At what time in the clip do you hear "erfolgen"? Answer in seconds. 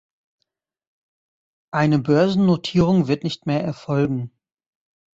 3.63-4.31